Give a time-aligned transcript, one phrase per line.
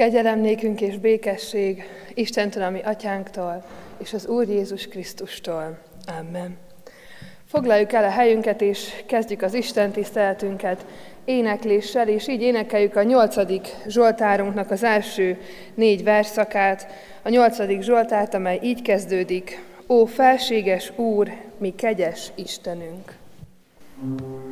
[0.00, 1.82] Kegyelem nékünk és békesség
[2.14, 3.64] Istentől, ami atyánktól,
[3.98, 5.78] és az Úr Jézus Krisztustól.
[6.18, 6.56] Amen.
[7.46, 10.86] Foglaljuk el a helyünket, és kezdjük az Isten tiszteletünket
[11.24, 15.38] énekléssel, és így énekeljük a nyolcadik Zsoltárunknak az első
[15.74, 16.86] négy verszakát,
[17.22, 19.62] a nyolcadik Zsoltárt, amely így kezdődik.
[19.88, 23.18] Ó, felséges Úr, mi kegyes Istenünk!
[24.00, 24.49] thank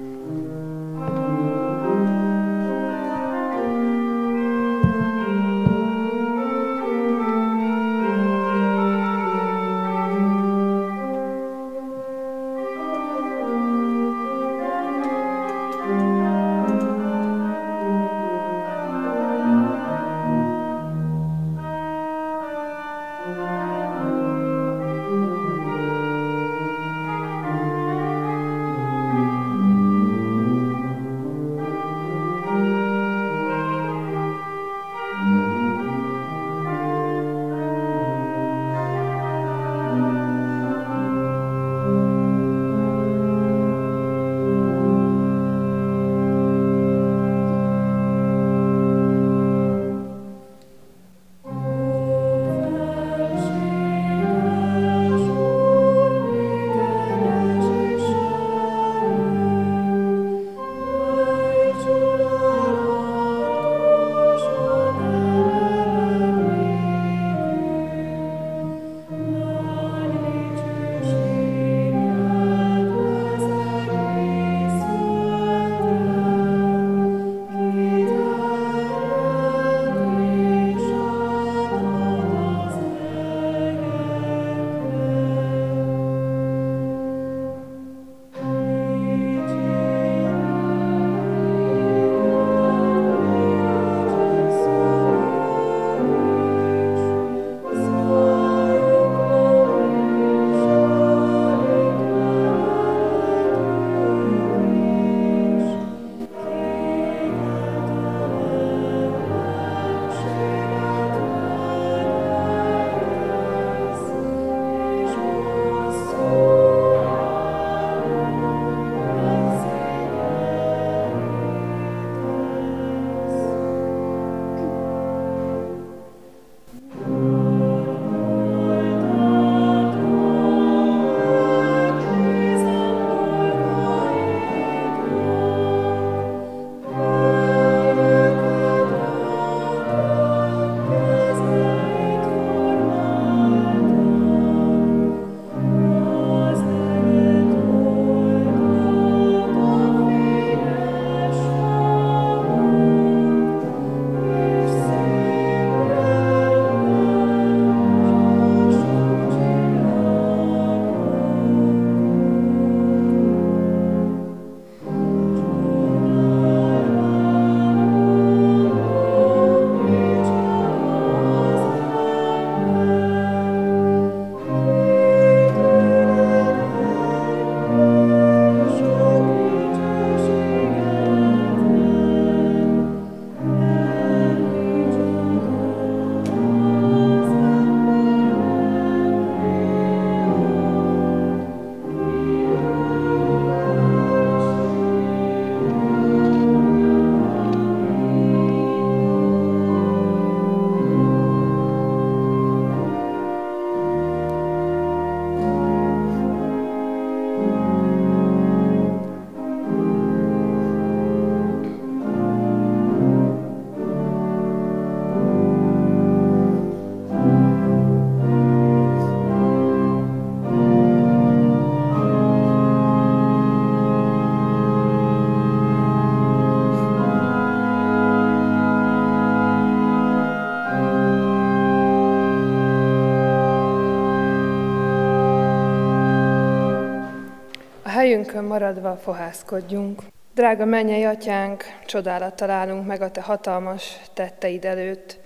[238.38, 240.02] helyünkön maradva fohászkodjunk.
[240.34, 245.18] Drága mennyei atyánk, csodálattal állunk meg a te hatalmas tetteid előtt,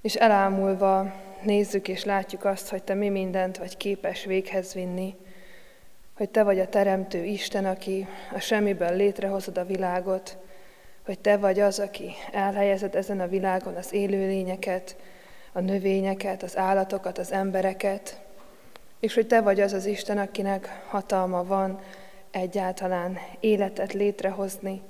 [0.00, 1.12] és elámulva
[1.42, 5.14] nézzük és látjuk azt, hogy te mi mindent vagy képes véghez vinni,
[6.16, 10.36] hogy te vagy a teremtő Isten, aki a semmiből létrehozod a világot,
[11.04, 14.96] hogy te vagy az, aki elhelyezed ezen a világon az élőlényeket,
[15.52, 18.20] a növényeket, az állatokat, az embereket,
[19.00, 21.80] és hogy te vagy az az Isten, akinek hatalma van
[22.30, 24.82] egyáltalán életet létrehozni,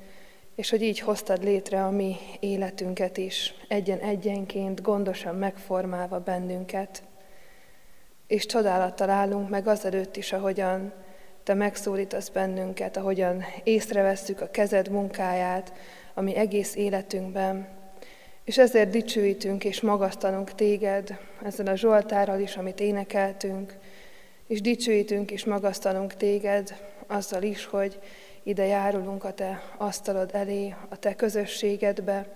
[0.54, 7.02] és hogy így hoztad létre a mi életünket is, egyen-egyenként, gondosan megformálva bennünket.
[8.26, 10.92] És csodálattal állunk meg azelőtt is, ahogyan
[11.42, 15.72] Te megszólítasz bennünket, ahogyan észrevesszük a kezed munkáját,
[16.14, 17.68] ami egész életünkben.
[18.44, 23.76] És ezért dicsőítünk és magasztalunk Téged ezzel a Zsoltárral is, amit énekeltünk,
[24.46, 27.98] és dicsőítünk és magasztalunk Téged azzal is, hogy
[28.42, 32.26] ide járulunk a Te asztalod elé, a Te közösségedbe,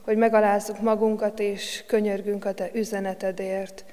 [0.00, 3.84] hogy megalázzuk magunkat és könyörgünk a Te üzenetedért,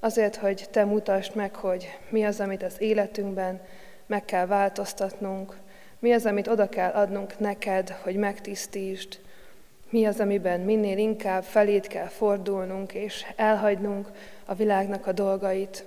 [0.00, 3.60] azért, hogy Te mutasd meg, hogy mi az, amit az életünkben
[4.06, 5.56] meg kell változtatnunk,
[5.98, 9.18] mi az, amit oda kell adnunk neked, hogy megtisztítsd,
[9.90, 14.10] mi az, amiben minél inkább felét kell fordulnunk és elhagynunk
[14.44, 15.84] a világnak a dolgait.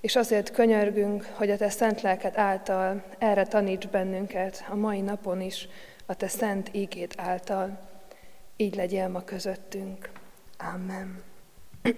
[0.00, 5.40] És azért könyörgünk, hogy a Te szent lelked által erre taníts bennünket a mai napon
[5.40, 5.68] is,
[6.06, 7.78] a Te szent ígét által.
[8.56, 10.10] Így legyél ma közöttünk.
[10.74, 11.22] Amen.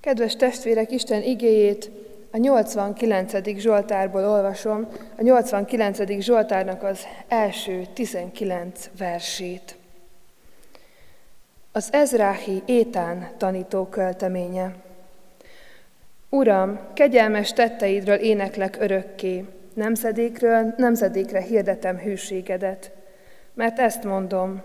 [0.00, 1.90] Kedves testvérek, Isten igéjét
[2.30, 3.58] a 89.
[3.58, 4.88] Zsoltárból olvasom,
[5.18, 6.20] a 89.
[6.20, 9.76] Zsoltárnak az első 19 versét.
[11.72, 14.74] Az Ezráhi Étán tanító költeménye.
[16.32, 19.44] Uram, kegyelmes tetteidről éneklek örökké,
[19.74, 22.92] nemzedékről nemzedékre hirdetem hűségedet.
[23.54, 24.62] Mert ezt mondom,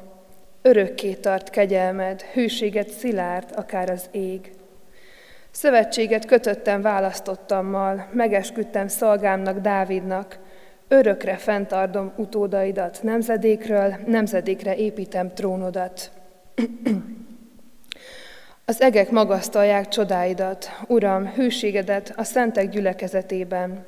[0.62, 4.52] örökké tart kegyelmed, hűséget szilárd, akár az ég.
[5.52, 10.40] Szövetséget kötöttem választottammal, megesküdtem szolgámnak, Dávidnak,
[10.88, 16.12] örökre fenntartom utódaidat, nemzedékről nemzedékre építem trónodat.
[18.68, 23.86] Az egek magasztalják csodáidat, Uram, hűségedet a szentek gyülekezetében.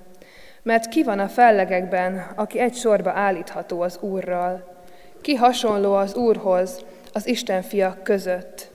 [0.64, 4.84] Mert ki van a fellegekben, aki egy sorba állítható az Úrral?
[5.22, 8.72] Ki hasonló az Úrhoz, az Isten fiak között?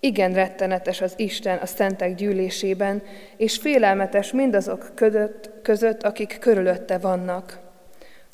[0.00, 3.02] Igen rettenetes az Isten a szentek gyűlésében,
[3.36, 7.58] és félelmetes mindazok között, között, akik körülötte vannak.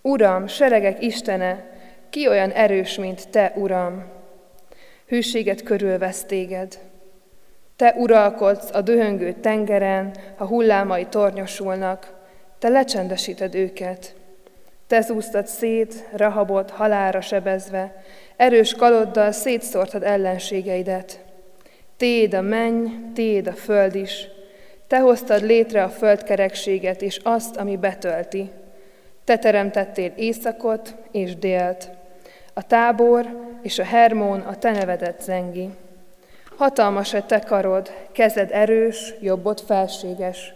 [0.02, 1.70] Uram, seregek Istene,
[2.11, 4.05] ki olyan erős, mint Te, Uram?
[5.06, 6.78] Hűséget körülvesz téged.
[7.81, 12.12] Te uralkodsz a dühöngő tengeren, ha hullámai tornyosulnak,
[12.59, 14.15] te lecsendesíted őket.
[14.87, 18.03] Te zúztad szét Rahabot halára sebezve,
[18.37, 21.25] erős kaloddal szétszórtad ellenségeidet.
[21.97, 24.29] Téd a menny, téd a föld is.
[24.87, 28.50] Te hoztad létre a földkerekséget és azt, ami betölti.
[29.25, 31.91] Te teremtettél éjszakot és délt.
[32.55, 33.26] A tábor
[33.62, 35.71] és a Hermón a te nevedet zengi.
[36.61, 40.55] Hatalmas a te karod, kezed erős, jobbod felséges.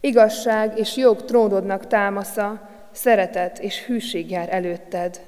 [0.00, 5.20] Igazság és jog trónodnak támasza, szeretet és hűség jár előtted.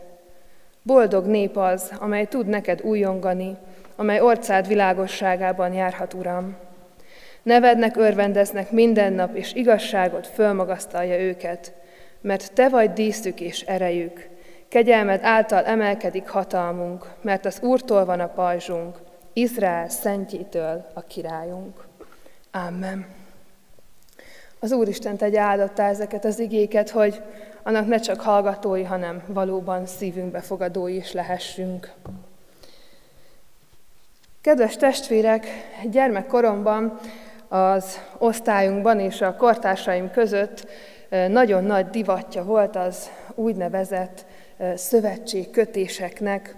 [0.82, 3.56] Boldog nép az, amely tud neked újongani,
[3.96, 6.56] amely orcád világosságában járhat, Uram.
[7.42, 11.72] Nevednek, örvendeznek minden nap, és igazságot fölmagasztalja őket,
[12.20, 14.28] mert Te vagy díszük és erejük.
[14.68, 21.86] Kegyelmed által emelkedik hatalmunk, mert az Úrtól van a pajzsunk, Izrael szentjétől a királyunk.
[22.50, 23.06] Amen.
[24.58, 27.22] Az Úristen tegye áldottá ezeket az igéket, hogy
[27.62, 31.92] annak ne csak hallgatói, hanem valóban szívünkbe fogadói is lehessünk.
[34.40, 35.46] Kedves testvérek,
[35.90, 36.98] gyermekkoromban
[37.48, 40.66] az osztályunkban és a kortársaim között
[41.28, 44.24] nagyon nagy divatja volt az úgynevezett
[44.74, 46.54] szövetségkötéseknek,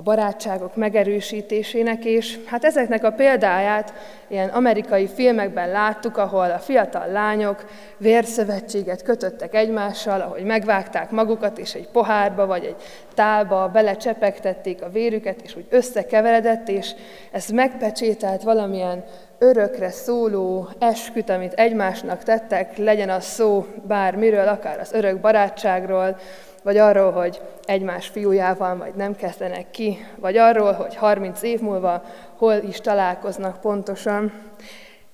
[0.00, 3.92] a barátságok megerősítésének, és hát ezeknek a példáját
[4.28, 7.64] ilyen amerikai filmekben láttuk, ahol a fiatal lányok
[7.96, 12.76] vérszövetséget kötöttek egymással, ahogy megvágták magukat, és egy pohárba vagy egy
[13.14, 16.92] tálba belecsepegtették a vérüket, és úgy összekeveredett, és
[17.30, 19.04] ez megpecsételt valamilyen
[19.38, 26.16] örökre szóló esküt, amit egymásnak tettek, legyen az szó bármiről, akár az örök barátságról,
[26.62, 32.02] vagy arról, hogy egymás fiújával majd nem kezdenek ki, vagy arról, hogy 30 év múlva
[32.36, 34.32] hol is találkoznak pontosan.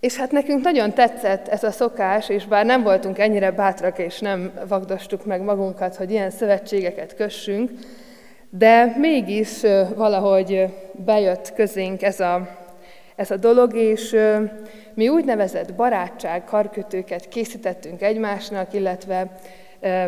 [0.00, 4.18] És hát nekünk nagyon tetszett ez a szokás, és bár nem voltunk ennyire bátrak, és
[4.18, 7.70] nem vagdostuk meg magunkat, hogy ilyen szövetségeket kössünk,
[8.50, 9.60] de mégis
[9.94, 12.48] valahogy bejött közénk ez a,
[13.16, 14.16] ez a dolog, és
[14.94, 19.26] mi úgynevezett barátság karkötőket készítettünk egymásnak, illetve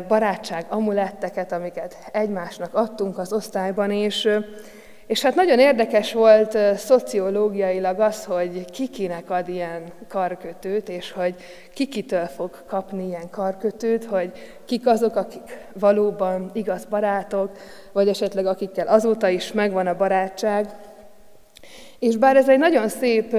[0.09, 4.29] barátság amuletteket, amiket egymásnak adtunk az osztályban, és,
[5.07, 11.35] És hát nagyon érdekes volt szociológiailag az, hogy kikinek ad ilyen karkötőt, és hogy
[11.75, 14.33] kikitől fog kapni ilyen karkötőt, hogy
[14.65, 17.51] kik azok, akik valóban igaz barátok,
[17.93, 20.67] vagy esetleg akikkel azóta is megvan a barátság.
[21.99, 23.37] És bár ez egy nagyon szép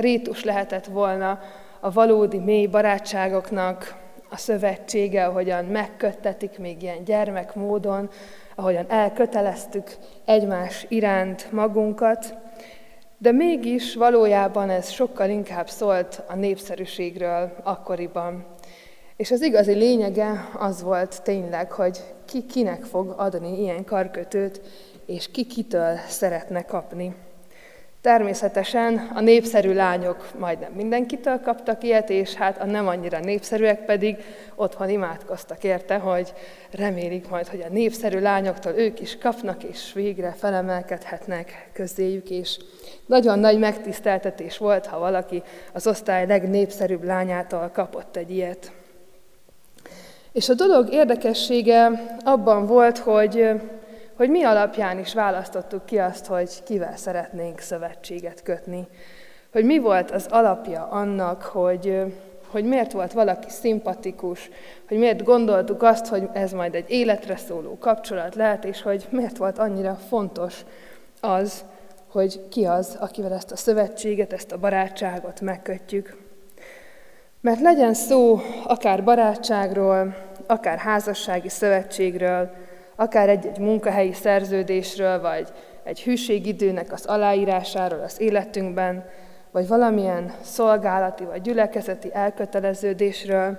[0.00, 1.40] rétus lehetett volna
[1.80, 3.94] a valódi mély barátságoknak
[4.30, 8.10] a szövetsége, ahogyan megköttetik még ilyen gyermek módon,
[8.54, 12.34] ahogyan elköteleztük egymás iránt magunkat,
[13.18, 18.46] de mégis valójában ez sokkal inkább szólt a népszerűségről akkoriban.
[19.16, 24.60] És az igazi lényege az volt tényleg, hogy ki kinek fog adni ilyen karkötőt,
[25.06, 27.14] és ki kitől szeretne kapni.
[28.08, 34.16] Természetesen a népszerű lányok majdnem mindenkitől kaptak ilyet, és hát a nem annyira népszerűek pedig
[34.54, 36.32] otthon imádkoztak érte, hogy
[36.70, 42.58] remélik majd, hogy a népszerű lányoktól ők is kapnak, és végre felemelkedhetnek közéjük, és
[43.06, 48.72] nagyon nagy megtiszteltetés volt, ha valaki az osztály legnépszerűbb lányától kapott egy ilyet.
[50.32, 51.90] És a dolog érdekessége
[52.24, 53.50] abban volt, hogy
[54.18, 58.86] hogy mi alapján is választottuk ki azt, hogy kivel szeretnénk szövetséget kötni.
[59.52, 62.14] Hogy mi volt az alapja annak, hogy,
[62.46, 64.50] hogy miért volt valaki szimpatikus,
[64.88, 69.36] hogy miért gondoltuk azt, hogy ez majd egy életre szóló kapcsolat lehet, és hogy miért
[69.36, 70.64] volt annyira fontos
[71.20, 71.64] az,
[72.10, 76.16] hogy ki az, akivel ezt a szövetséget, ezt a barátságot megkötjük.
[77.40, 82.50] Mert legyen szó akár barátságról, akár házassági szövetségről,
[83.00, 85.48] akár egy-egy munkahelyi szerződésről, vagy
[85.82, 89.04] egy hűségidőnek az aláírásáról az életünkben,
[89.50, 93.58] vagy valamilyen szolgálati vagy gyülekezeti elköteleződésről,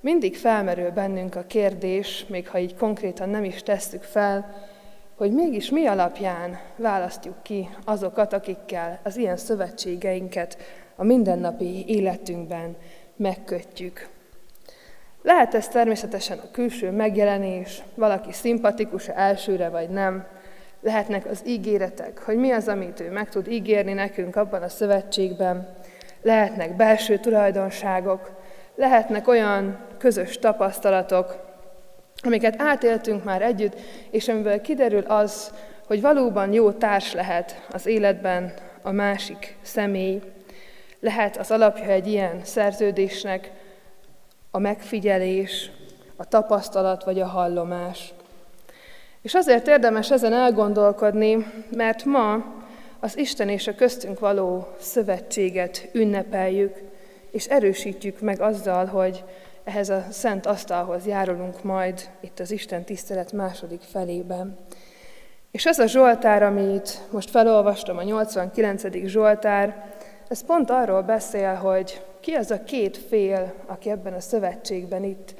[0.00, 4.54] mindig felmerül bennünk a kérdés, még ha így konkrétan nem is tesszük fel,
[5.16, 10.56] hogy mégis mi alapján választjuk ki azokat, akikkel az ilyen szövetségeinket
[10.96, 12.76] a mindennapi életünkben
[13.16, 14.11] megkötjük.
[15.22, 20.26] Lehet ez természetesen a külső megjelenés, valaki szimpatikus elsőre vagy nem,
[20.80, 25.76] lehetnek az ígéretek, hogy mi az, amit ő meg tud ígérni nekünk abban a szövetségben,
[26.22, 28.30] lehetnek belső tulajdonságok,
[28.74, 31.50] lehetnek olyan közös tapasztalatok,
[32.22, 35.52] amiket átéltünk már együtt, és amiből kiderül az,
[35.86, 40.20] hogy valóban jó társ lehet az életben a másik személy.
[41.00, 43.50] Lehet az alapja egy ilyen szerződésnek,
[44.54, 45.70] a megfigyelés,
[46.16, 48.14] a tapasztalat vagy a hallomás.
[49.22, 52.44] És azért érdemes ezen elgondolkodni, mert ma
[53.00, 56.82] az Isten és a köztünk való szövetséget ünnepeljük,
[57.30, 59.24] és erősítjük meg azzal, hogy
[59.64, 64.58] ehhez a szent asztalhoz járulunk majd itt az Isten tisztelet második felében.
[65.50, 68.82] És ez a Zsoltár, amit most felolvastam, a 89.
[69.04, 69.94] Zsoltár,
[70.32, 75.34] ez pont arról beszél, hogy ki az a két fél, aki ebben a szövetségben itt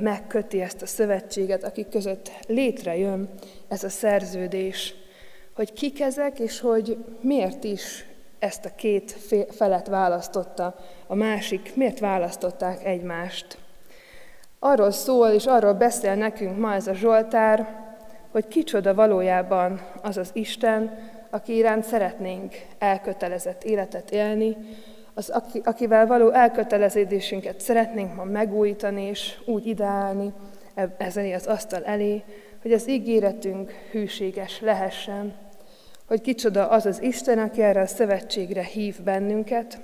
[0.00, 3.28] megköti ezt a szövetséget, akik között létrejön
[3.68, 4.94] ez a szerződés,
[5.54, 8.06] hogy kik ezek, és hogy miért is
[8.38, 9.16] ezt a két
[9.50, 10.74] felet választotta
[11.06, 13.58] a másik, miért választották egymást.
[14.58, 17.82] Arról szól, és arról beszél nekünk ma ez a Zsoltár,
[18.30, 24.56] hogy kicsoda valójában az az Isten, aki iránt szeretnénk elkötelezett életet élni,
[25.14, 30.32] az, akivel való elköteleződésünket szeretnénk ma megújítani, és úgy ideálni
[30.96, 32.22] ezen az asztal elé,
[32.62, 35.34] hogy az ígéretünk hűséges lehessen,
[36.06, 39.78] hogy kicsoda az az Isten, aki erre a szövetségre hív bennünket,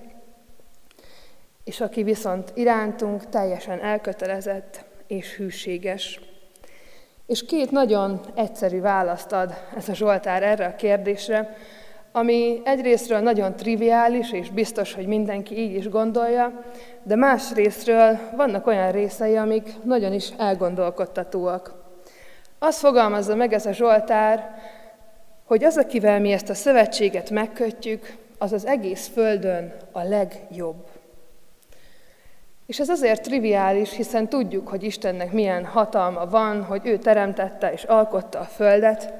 [1.64, 6.20] és aki viszont irántunk teljesen elkötelezett és hűséges.
[7.30, 11.56] És két nagyon egyszerű választ ad ez a Zsoltár erre a kérdésre,
[12.12, 16.52] ami egyrésztről nagyon triviális, és biztos, hogy mindenki így is gondolja,
[17.02, 21.74] de más részről vannak olyan részei, amik nagyon is elgondolkodtatóak.
[22.58, 24.54] Azt fogalmazza meg ez a Zsoltár,
[25.44, 30.89] hogy az, akivel mi ezt a szövetséget megkötjük, az az egész Földön a legjobb.
[32.70, 37.82] És ez azért triviális, hiszen tudjuk, hogy Istennek milyen hatalma van, hogy ő teremtette és
[37.82, 39.12] alkotta a Földet,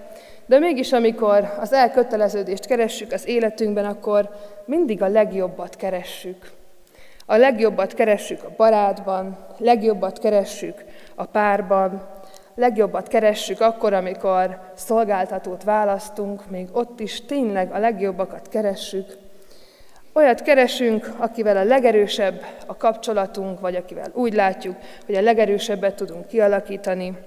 [0.47, 4.29] de mégis, amikor az elköteleződést keressük az életünkben, akkor
[4.65, 6.51] mindig a legjobbat keressük.
[7.27, 12.09] A legjobbat keressük a barátban, legjobbat keressük a párban,
[12.55, 19.29] legjobbat keressük akkor, amikor szolgáltatót választunk, még ott is tényleg a legjobbakat keressük.
[20.13, 24.77] Olyat keresünk, akivel a legerősebb a kapcsolatunk, vagy akivel úgy látjuk,
[25.07, 27.19] hogy a legerősebbet tudunk kialakítani,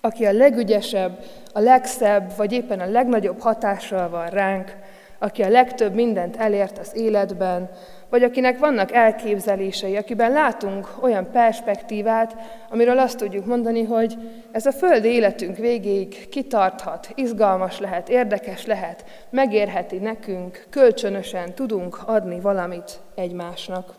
[0.00, 1.18] aki a legügyesebb,
[1.52, 4.76] a legszebb, vagy éppen a legnagyobb hatással van ránk,
[5.18, 7.70] aki a legtöbb mindent elért az életben,
[8.12, 12.34] vagy akinek vannak elképzelései, akiben látunk olyan perspektívát,
[12.70, 14.16] amiről azt tudjuk mondani, hogy
[14.50, 22.40] ez a földi életünk végéig kitarthat, izgalmas lehet, érdekes lehet, megérheti nekünk, kölcsönösen tudunk adni
[22.40, 23.94] valamit egymásnak.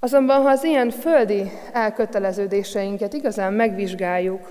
[0.00, 4.50] Azonban, ha az ilyen földi elköteleződéseinket igazán megvizsgáljuk,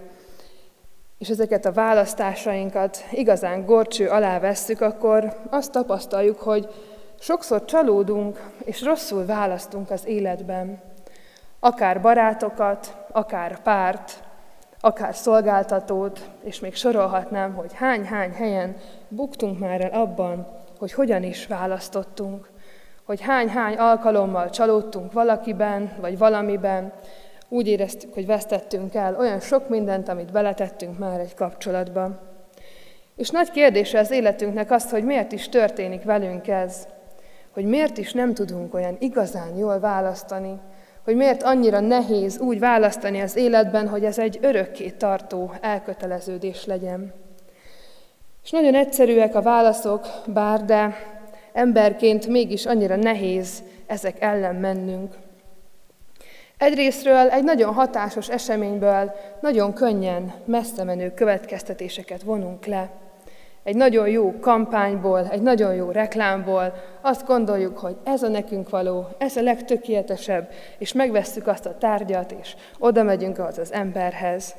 [1.17, 6.67] és ezeket a választásainkat igazán gorcső alá vesszük, akkor azt tapasztaljuk, hogy
[7.23, 10.81] sokszor csalódunk, és rosszul választunk az életben.
[11.59, 14.23] Akár barátokat, akár párt,
[14.79, 18.75] akár szolgáltatót, és még sorolhatnám, hogy hány-hány helyen
[19.07, 20.47] buktunk már el abban,
[20.79, 22.49] hogy hogyan is választottunk,
[23.03, 26.93] hogy hány-hány alkalommal csalódtunk valakiben, vagy valamiben,
[27.49, 32.09] úgy éreztük, hogy vesztettünk el olyan sok mindent, amit beletettünk már egy kapcsolatba.
[33.15, 36.87] És nagy kérdése az életünknek az, hogy miért is történik velünk ez,
[37.53, 40.59] hogy miért is nem tudunk olyan igazán jól választani,
[41.03, 47.13] hogy miért annyira nehéz úgy választani az életben, hogy ez egy örökké tartó elköteleződés legyen.
[48.43, 50.95] És nagyon egyszerűek a válaszok, bár de
[51.53, 55.13] emberként mégis annyira nehéz ezek ellen mennünk.
[56.57, 63.02] Egyrésztről egy nagyon hatásos eseményből nagyon könnyen messze menő következtetéseket vonunk le.
[63.63, 69.07] Egy nagyon jó kampányból, egy nagyon jó reklámból azt gondoljuk, hogy ez a nekünk való,
[69.17, 74.55] ez a legtökéletesebb, és megvesszük azt a tárgyat, és oda megyünk az az emberhez.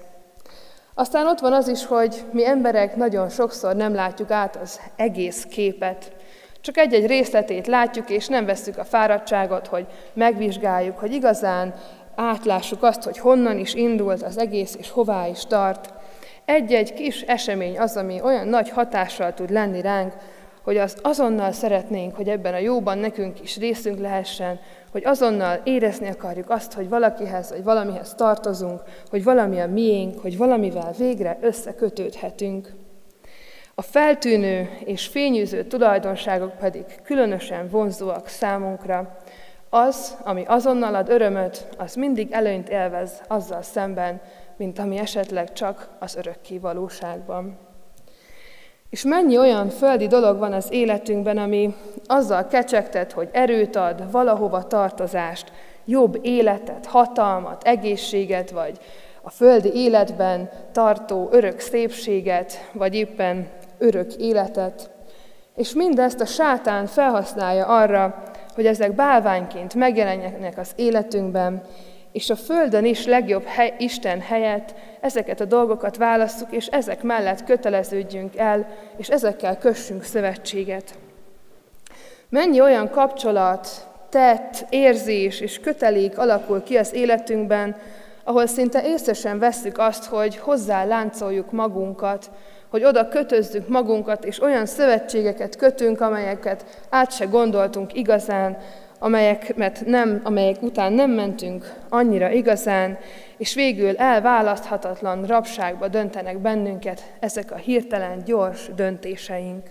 [0.94, 5.44] Aztán ott van az is, hogy mi emberek nagyon sokszor nem látjuk át az egész
[5.50, 6.12] képet.
[6.61, 11.75] Csak egy-egy részletét látjuk, és nem vesszük a fáradtságot, hogy megvizsgáljuk, hogy igazán
[12.14, 15.94] átlássuk azt, hogy honnan is indult az egész, és hová is tart.
[16.45, 20.13] Egy-egy kis esemény az, ami olyan nagy hatással tud lenni ránk,
[20.63, 24.61] hogy azt azonnal szeretnénk, hogy ebben a jóban nekünk is részünk lehessen,
[24.91, 30.37] hogy azonnal érezni akarjuk azt, hogy valakihez vagy valamihez tartozunk, hogy valami a miénk, hogy
[30.37, 32.73] valamivel végre összekötődhetünk.
[33.75, 39.17] A feltűnő és fényűző tulajdonságok pedig különösen vonzóak számunkra.
[39.71, 44.21] Az, ami azonnal ad örömöt, az mindig előnyt élvez azzal szemben,
[44.56, 47.58] mint ami esetleg csak az örökké valóságban.
[48.90, 51.75] És mennyi olyan földi dolog van az életünkben, ami
[52.06, 55.52] azzal kecsegtet, hogy erőt ad, valahova tartozást,
[55.84, 58.78] jobb életet, hatalmat, egészséget, vagy
[59.23, 64.90] a földi életben tartó örök szépséget, vagy éppen örök életet.
[65.56, 68.23] És mindezt a sátán felhasználja arra,
[68.54, 71.62] hogy ezek bálványként megjelenjenek az életünkben,
[72.15, 77.45] és a Földön is legjobb hely, Isten helyett ezeket a dolgokat válasszuk, és ezek mellett
[77.45, 80.95] köteleződjünk el, és ezekkel kössünk szövetséget.
[82.29, 83.69] Mennyi olyan kapcsolat,
[84.09, 87.77] tett, érzés és kötelék alakul ki az életünkben,
[88.25, 92.31] ahol szinte észre sem vesszük azt, hogy hozzá láncoljuk magunkat,
[92.71, 98.59] hogy oda kötözzük magunkat, és olyan szövetségeket kötünk, amelyeket át se gondoltunk igazán,
[99.04, 102.99] amelyeket nem, amelyek után nem mentünk annyira igazán,
[103.36, 109.71] és végül elválaszthatatlan rabságba döntenek bennünket ezek a hirtelen, gyors döntéseink.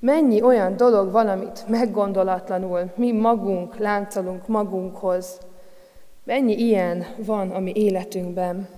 [0.00, 5.38] Mennyi olyan dolog van, amit meggondolatlanul mi magunk láncolunk magunkhoz.
[6.24, 8.68] Mennyi ilyen van a mi életünkben.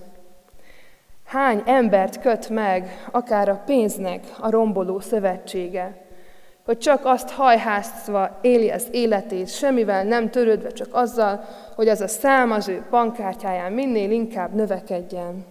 [1.25, 6.07] Hány embert köt meg akár a pénznek a romboló szövetsége,
[6.69, 12.07] hogy csak azt hajházva éli az életét, semmivel nem törődve, csak azzal, hogy az a
[12.07, 15.45] szám az ő bankkártyáján minél inkább növekedjen.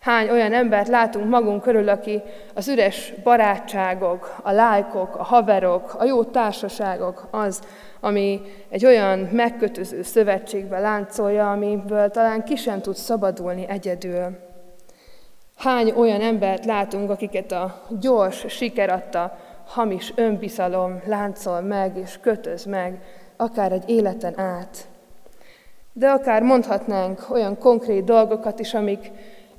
[0.00, 2.22] Hány olyan embert látunk magunk körül, aki
[2.54, 7.60] az üres barátságok, a lájkok, a haverok, a jó társaságok az,
[8.00, 14.38] ami egy olyan megkötöző szövetségbe láncolja, amiből talán ki sem tud szabadulni egyedül.
[15.56, 22.64] Hány olyan embert látunk, akiket a gyors siker adta, hamis önbizalom láncol meg és kötöz
[22.64, 23.02] meg,
[23.36, 24.86] akár egy életen át.
[25.92, 29.10] De akár mondhatnánk olyan konkrét dolgokat is, amik,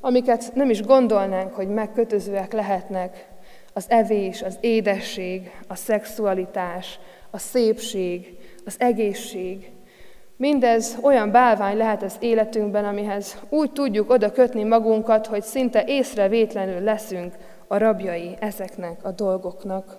[0.02, 3.28] amiket nem is gondolnánk, hogy megkötözőek lehetnek.
[3.74, 9.72] Az evés, az édesség, a szexualitás, a szépség, az egészség,
[10.38, 16.80] Mindez olyan bálvány lehet az életünkben, amihez úgy tudjuk oda kötni magunkat, hogy szinte észrevétlenül
[16.80, 17.34] leszünk
[17.74, 19.98] a rabjai ezeknek a dolgoknak.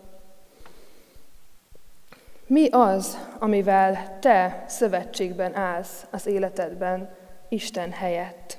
[2.46, 7.16] Mi az, amivel te szövetségben állsz az életedben
[7.48, 8.58] Isten helyett?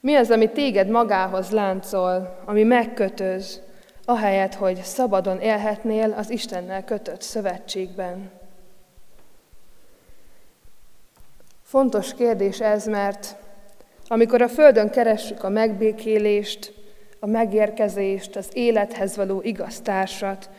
[0.00, 3.60] Mi az, ami téged magához láncol, ami megkötöz,
[4.04, 8.30] ahelyett, hogy szabadon élhetnél az Istennel kötött szövetségben?
[11.62, 13.36] Fontos kérdés ez, mert
[14.06, 16.80] amikor a Földön keressük a megbékélést,
[17.24, 20.50] a megérkezést, az élethez való igaz társat,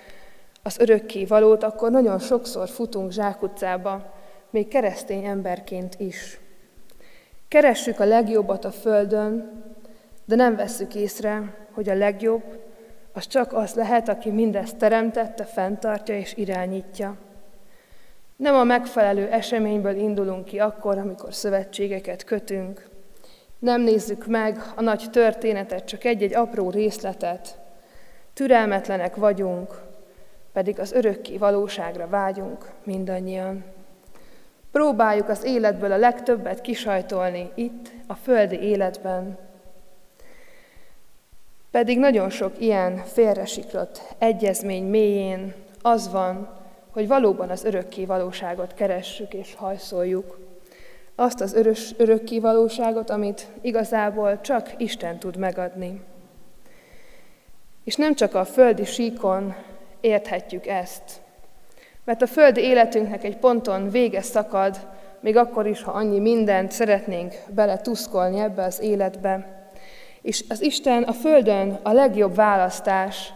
[0.62, 4.14] az örökké valót, akkor nagyon sokszor futunk zsákutcába,
[4.50, 6.40] még keresztény emberként is.
[7.48, 9.64] Keressük a legjobbat a Földön,
[10.26, 12.60] de nem vesszük észre, hogy a legjobb
[13.14, 17.18] az csak az lehet, aki mindezt teremtette, fenntartja és irányítja.
[18.36, 22.92] Nem a megfelelő eseményből indulunk ki akkor, amikor szövetségeket kötünk.
[23.64, 27.58] Nem nézzük meg a nagy történetet, csak egy-egy apró részletet.
[28.34, 29.82] Türelmetlenek vagyunk,
[30.54, 33.64] pedig az örökké valóságra vágyunk mindannyian.
[34.72, 39.38] Próbáljuk az életből a legtöbbet kisajtolni itt, a földi életben.
[41.72, 46.50] Pedig nagyon sok ilyen félresiklott egyezmény mélyén az van,
[46.92, 50.43] hogy valóban az örökké valóságot keressük és hajszoljuk.
[51.16, 56.02] Azt az örös, örökké valóságot, amit igazából csak Isten tud megadni.
[57.84, 59.56] És nem csak a földi síkon
[60.02, 61.22] érthetjük ezt,
[62.04, 64.88] mert a földi életünknek egy ponton vége szakad,
[65.20, 69.62] még akkor is, ha annyi mindent szeretnénk bele tuszkolni ebbe az életbe.
[70.22, 73.34] És az Isten a földön a legjobb választás,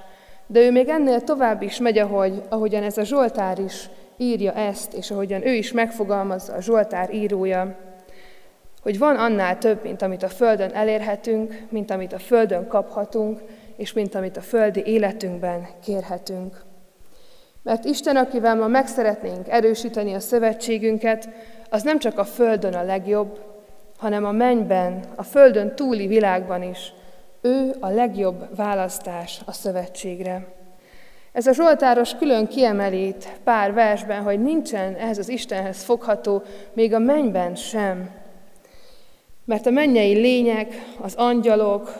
[0.48, 4.93] de ő még ennél tovább is megy, ahogy, ahogyan ez a Zsoltár is írja ezt,
[4.93, 7.75] és ahogyan ő is megfogalmazza a Zsoltár írója,
[8.82, 13.41] hogy van annál több, mint amit a Földön elérhetünk, mint amit a Földön kaphatunk,
[13.75, 16.65] és mint amit a földi életünkben kérhetünk.
[17.63, 21.30] Mert Isten, akivel ma meg szeretnénk erősíteni a szövetségünket,
[21.69, 23.39] az nem csak a Földön a legjobb,
[23.97, 26.93] hanem a mennyben, a Földön túli világban is.
[27.41, 30.57] Ő a legjobb választás a szövetségre.
[31.38, 37.00] Ez a Zsoltáros külön kiemelít pár versben, hogy nincsen ehhez az Istenhez fogható, még a
[37.00, 38.10] mennyben sem.
[39.45, 41.93] Mert a mennyei lények, az angyalok,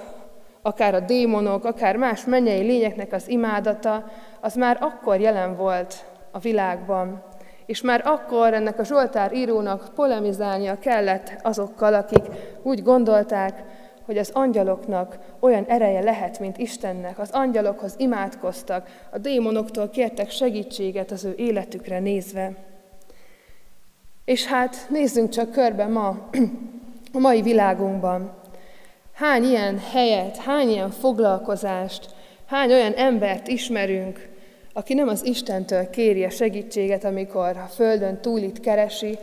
[0.62, 6.39] akár a démonok, akár más mennyei lényeknek az imádata, az már akkor jelen volt a
[6.39, 7.23] világban.
[7.65, 12.23] És már akkor ennek a Zsoltár írónak polemizálnia kellett azokkal, akik
[12.63, 13.63] úgy gondolták,
[14.08, 17.20] hogy az angyaloknak olyan ereje lehet, mint Istennek.
[17.20, 22.52] Az angyalokhoz imádkoztak, a démonoktól kértek segítséget az ő életükre nézve.
[24.26, 26.30] És hát nézzünk csak körbe ma,
[27.13, 28.32] a mai világunkban.
[29.13, 32.10] Hány ilyen helyet, hány ilyen foglalkozást,
[32.46, 34.30] hány olyan embert ismerünk,
[34.74, 39.17] aki nem az Istentől kéri a segítséget, amikor a Földön túlit keresi,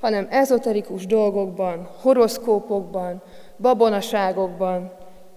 [0.00, 3.22] hanem ezoterikus dolgokban, horoszkópokban,
[3.60, 4.92] babonaságokban,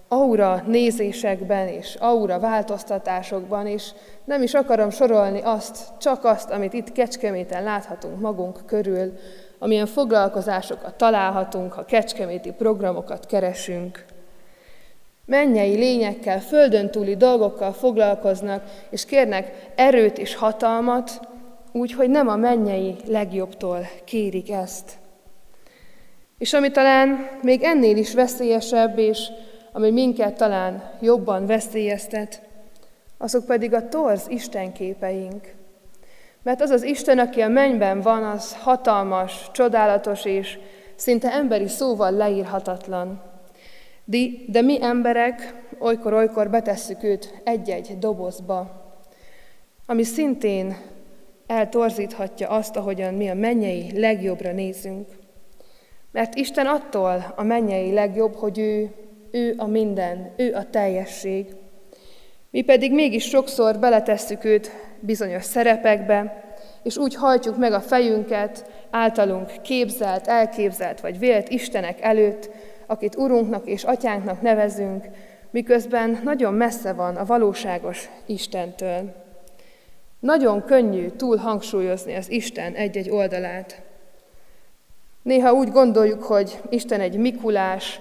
[0.08, 3.90] aura nézésekben és aura változtatásokban, és
[4.24, 9.12] nem is akarom sorolni azt, csak azt, amit itt Kecskeméten láthatunk magunk körül,
[9.58, 14.04] amilyen foglalkozásokat találhatunk, ha kecskeméti programokat keresünk.
[15.26, 21.20] Mennyei lényekkel, földön túli dolgokkal foglalkoznak, és kérnek erőt és hatalmat,
[21.72, 25.02] úgy, hogy nem a mennyei legjobbtól kérik ezt.
[26.38, 29.28] És ami talán még ennél is veszélyesebb, és
[29.72, 32.42] ami minket talán jobban veszélyeztet,
[33.18, 35.54] azok pedig a torz istenképeink.
[36.42, 40.58] Mert az az Isten, aki a mennyben van, az hatalmas, csodálatos és
[40.94, 43.22] szinte emberi szóval leírhatatlan.
[44.04, 48.82] De, de mi emberek olykor-olykor betesszük őt egy-egy dobozba,
[49.86, 50.76] ami szintén
[51.46, 55.08] eltorzíthatja azt, ahogyan mi a mennyei legjobbra nézünk.
[56.14, 58.90] Mert Isten attól a mennyei legjobb, hogy ő,
[59.30, 61.46] ő a minden, ő a teljesség.
[62.50, 66.44] Mi pedig mégis sokszor beletesszük őt bizonyos szerepekbe,
[66.82, 72.50] és úgy hajtjuk meg a fejünket általunk képzelt, elképzelt vagy vélt Istenek előtt,
[72.86, 75.04] akit Urunknak és Atyánknak nevezünk,
[75.50, 79.14] miközben nagyon messze van a valóságos Istentől.
[80.20, 83.83] Nagyon könnyű túl hangsúlyozni az Isten egy-egy oldalát.
[85.24, 88.00] Néha úgy gondoljuk, hogy Isten egy Mikulás,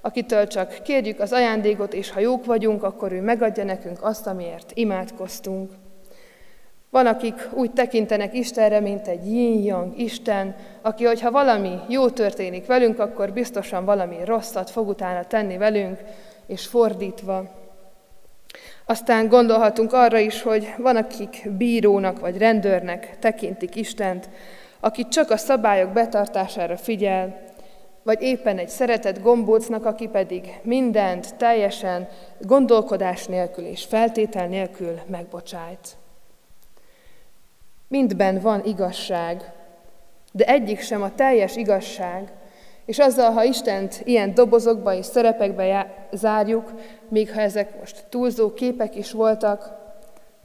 [0.00, 4.70] akitől csak kérjük az ajándékot, és ha jók vagyunk, akkor ő megadja nekünk azt, amiért
[4.74, 5.72] imádkoztunk.
[6.90, 12.98] Van, akik úgy tekintenek Istenre, mint egy yin Isten, aki, hogyha valami jó történik velünk,
[12.98, 15.98] akkor biztosan valami rosszat fog utána tenni velünk,
[16.46, 17.50] és fordítva.
[18.84, 24.28] Aztán gondolhatunk arra is, hogy van, akik bírónak vagy rendőrnek tekintik Istent,
[24.84, 27.40] aki csak a szabályok betartására figyel,
[28.02, 32.08] vagy éppen egy szeretett gombócnak, aki pedig mindent teljesen
[32.40, 35.96] gondolkodás nélkül és feltétel nélkül megbocsájt.
[37.88, 39.52] Mindben van igazság,
[40.32, 42.32] de egyik sem a teljes igazság,
[42.84, 46.72] és azzal, ha Istent ilyen dobozokba és szerepekbe zárjuk,
[47.08, 49.80] még ha ezek most túlzó képek is voltak,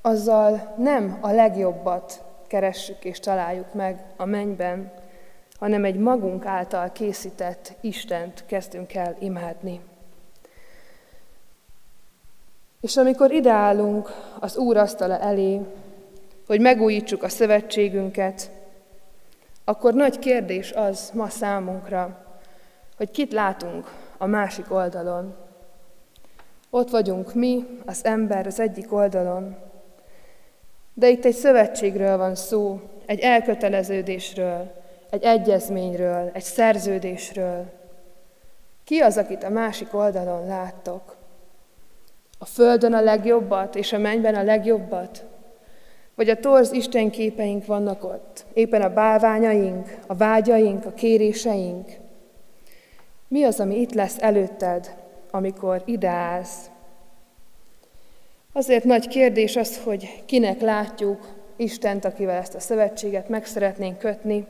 [0.02, 4.91] azzal nem a legjobbat keressük és találjuk meg a mennyben,
[5.60, 9.79] hanem egy magunk által készített Istent kezdünk el imádni.
[12.81, 15.62] És amikor ideálunk az Úr asztala elé,
[16.47, 18.51] hogy megújítsuk a szövetségünket,
[19.63, 22.25] akkor nagy kérdés az ma számunkra,
[22.97, 25.36] hogy kit látunk a másik oldalon.
[26.69, 29.57] Ott vagyunk mi, az ember az egyik oldalon,
[30.99, 34.71] de itt egy szövetségről van szó, egy elköteleződésről,
[35.10, 37.65] egy egyezményről, egy szerződésről.
[38.83, 41.15] Ki az, akit a másik oldalon láttok?
[42.39, 45.25] A földön a legjobbat, és a mennyben a legjobbat?
[46.15, 48.45] Vagy a torz istenképeink vannak ott?
[48.53, 51.91] Éppen a bálványaink, a vágyaink, a kéréseink?
[53.27, 54.95] Mi az, ami itt lesz előtted,
[55.31, 56.69] amikor ideálsz?
[58.58, 64.46] Azért nagy kérdés az, hogy kinek látjuk Istent, akivel ezt a szövetséget meg szeretnénk kötni,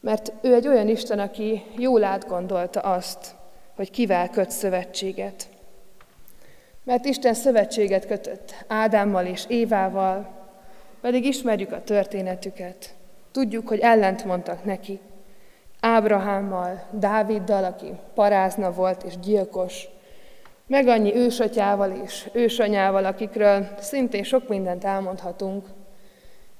[0.00, 3.34] mert ő egy olyan Isten, aki jól átgondolta azt,
[3.76, 5.48] hogy kivel köt szövetséget.
[6.84, 10.28] Mert Isten szövetséget kötött Ádámmal és Évával,
[11.00, 12.94] pedig ismerjük a történetüket.
[13.32, 15.00] Tudjuk, hogy ellent mondtak neki.
[15.80, 19.88] Ábrahámmal, Dáviddal, aki parázna volt és gyilkos,
[20.68, 25.66] meg annyi ősatyával és ősanyával, akikről szintén sok mindent elmondhatunk,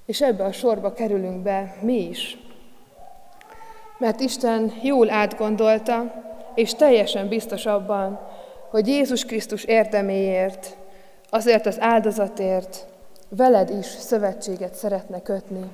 [0.07, 2.38] és ebbe a sorba kerülünk be mi is.
[3.99, 8.21] Mert Isten jól átgondolta, és teljesen biztos abban,
[8.71, 10.77] hogy Jézus Krisztus érdeméért,
[11.31, 12.87] azért az áldozatért
[13.29, 15.64] veled is szövetséget szeretne kötni.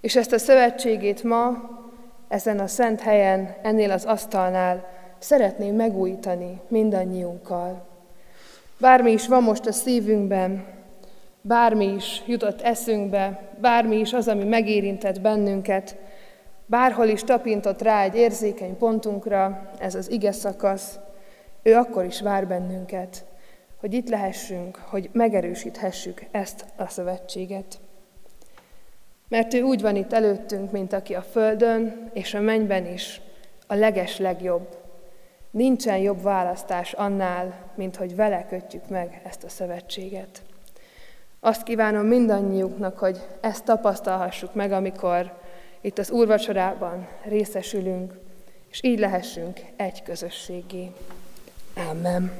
[0.00, 1.70] És ezt a szövetségét ma,
[2.28, 7.86] ezen a szent helyen, ennél az asztalnál szeretném megújítani mindannyiunkkal.
[8.78, 10.64] Bármi is van most a szívünkben,
[11.40, 15.96] bármi is jutott eszünkbe, bármi is az, ami megérintett bennünket,
[16.66, 20.98] bárhol is tapintott rá egy érzékeny pontunkra ez az ige szakasz,
[21.62, 23.24] ő akkor is vár bennünket,
[23.80, 27.78] hogy itt lehessünk, hogy megerősíthessük ezt a szövetséget.
[29.28, 33.20] Mert ő úgy van itt előttünk, mint aki a földön és a mennyben is
[33.66, 34.76] a leges legjobb,
[35.56, 40.42] Nincsen jobb választás annál, mint hogy vele kötjük meg ezt a szövetséget.
[41.40, 45.32] Azt kívánom mindannyiuknak, hogy ezt tapasztalhassuk meg, amikor
[45.80, 48.12] itt az úrvacsorában részesülünk,
[48.70, 50.90] és így lehessünk egy közösségé.
[51.90, 52.32] Amen.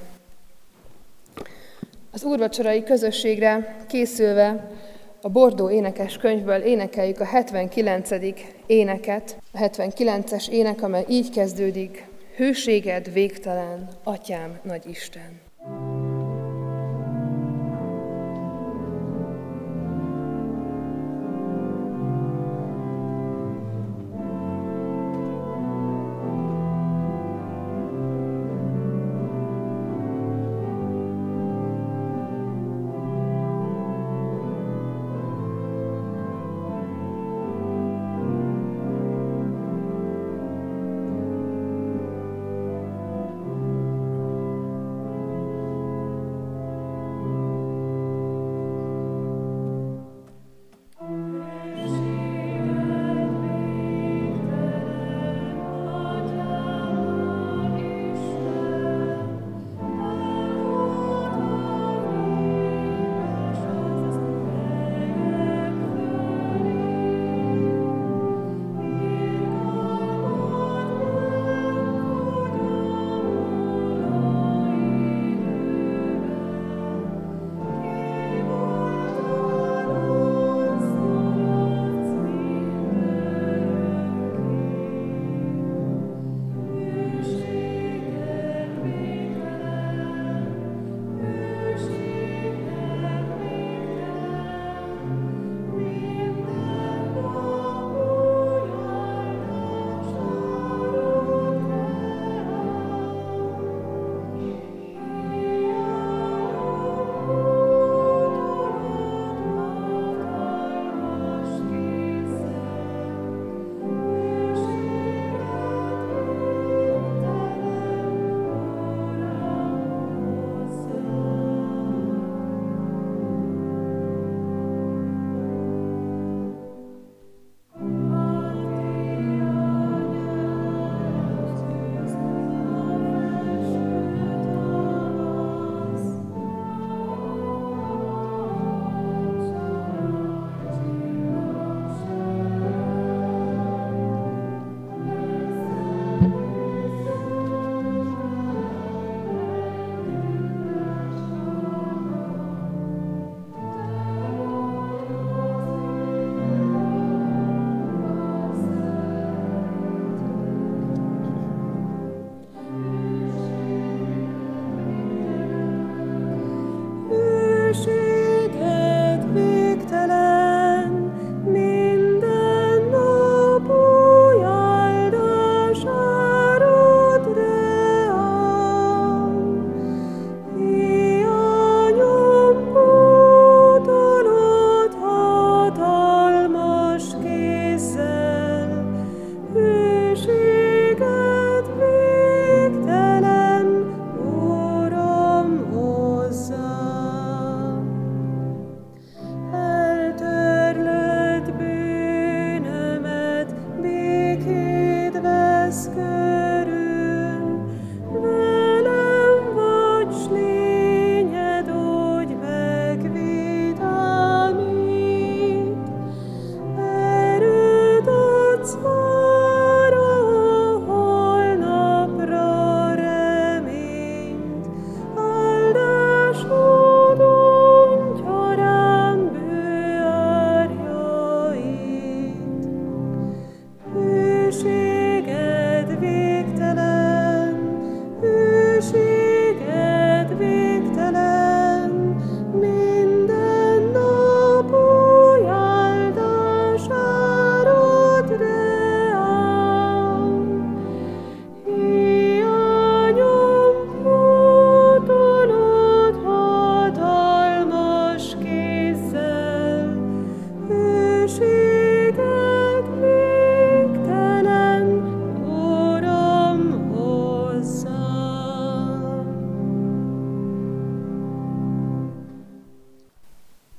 [2.12, 4.70] Az úrvacsorai közösségre készülve
[5.22, 8.11] a Bordó énekes könyvből énekeljük a 79.
[8.66, 15.40] éneket, a 79-es ének, amely így kezdődik, Hőséged végtelen, Atyám nagy Isten.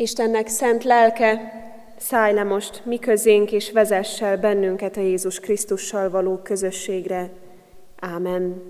[0.07, 1.51] Istennek szent lelke,
[1.97, 7.29] szállj le most mi közénk, és vezessel bennünket a Jézus Krisztussal való közösségre.
[7.99, 8.61] Ámen.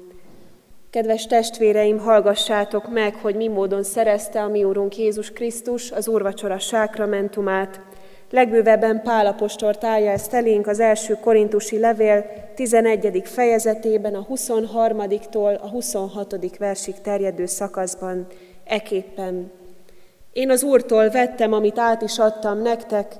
[0.90, 6.60] Kedves testvéreim, hallgassátok meg, hogy mi módon szerezte a mi Úrunk Jézus Krisztus az úrvacsora
[6.60, 7.82] sákramentumát.
[8.30, 13.22] Legbővebben Pálapostort állja ezt elénk az első korintusi levél 11.
[13.24, 16.58] fejezetében, a 23-tól a 26.
[16.58, 18.28] versig terjedő szakaszban,
[18.64, 19.57] eképpen.
[20.34, 23.16] Én az Úrtól vettem, amit át is adtam nektek,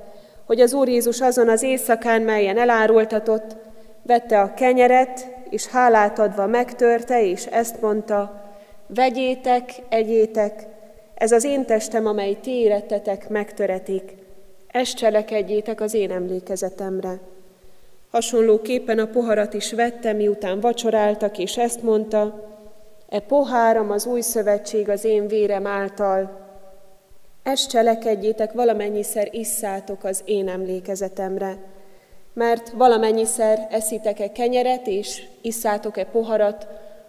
[0.46, 3.56] hogy az Úr Jézus azon az éjszakán, melyen elárultatott,
[4.02, 8.42] vette a kenyeret, és hálát adva megtörte, és ezt mondta,
[8.86, 10.66] vegyétek, egyétek,
[11.14, 14.16] ez az én testem, amely ti érettetek, megtöretik.
[14.68, 17.18] Ezt cselekedjétek az én emlékezetemre.
[18.10, 22.48] Hasonlóképpen a poharat is vettem, miután vacsoráltak, és ezt mondta,
[23.08, 26.47] e poháram az új szövetség az én vérem által,
[27.48, 31.56] ezt cselekedjétek, valamennyiszer isszátok az én emlékezetemre.
[32.32, 36.66] Mert valamennyiszer eszitek-e kenyeret, és isszátok-e poharat,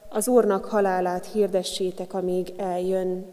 [0.10, 3.26] az Úrnak halálát hirdessétek, amíg eljön.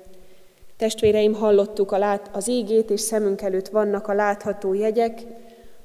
[0.77, 5.23] Testvéreim, hallottuk a lát, az ígét, és szemünk előtt vannak a látható jegyek.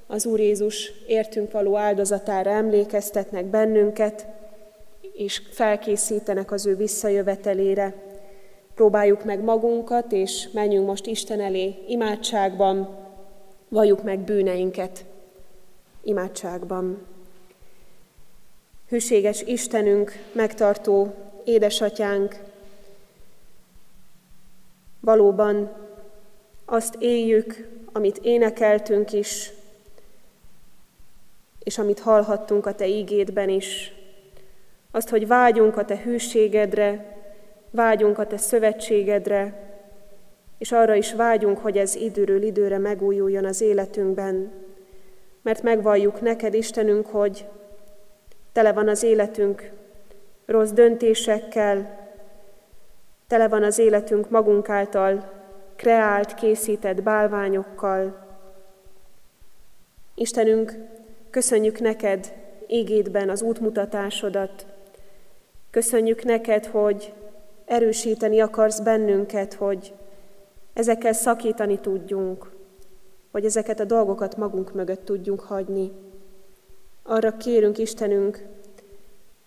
[0.08, 4.28] Az Úr Jézus értünk való áldozatára emlékeztetnek bennünket,
[5.14, 7.94] és felkészítenek az ő visszajövetelére.
[8.76, 12.98] Próbáljuk meg magunkat, és menjünk most Isten elé imádságban,
[13.70, 15.06] valljuk meg bűneinket
[16.04, 17.06] imádságban.
[18.88, 22.44] Hűséges Istenünk, megtartó édesatyánk,
[25.00, 25.72] valóban
[26.66, 29.52] azt éljük, amit énekeltünk is,
[31.64, 33.94] és amit hallhattunk a Te ígédben is,
[34.92, 37.21] azt, hogy vágyunk a Te hűségedre,
[37.72, 39.70] vágyunk a Te szövetségedre,
[40.58, 44.52] és arra is vágyunk, hogy ez időről időre megújuljon az életünkben,
[45.42, 47.46] mert megvalljuk neked, Istenünk, hogy
[48.52, 49.72] tele van az életünk
[50.46, 52.00] rossz döntésekkel,
[53.28, 55.32] tele van az életünk magunk által
[55.76, 58.28] kreált, készített bálványokkal.
[60.16, 60.74] Istenünk,
[61.30, 62.34] köszönjük neked
[62.68, 64.66] égédben az útmutatásodat.
[65.70, 67.14] Köszönjük neked, hogy
[67.72, 69.94] erősíteni akarsz bennünket, hogy
[70.74, 72.52] ezekkel szakítani tudjunk,
[73.32, 75.92] hogy ezeket a dolgokat magunk mögött tudjunk hagyni.
[77.04, 78.46] Arra kérünk, Istenünk,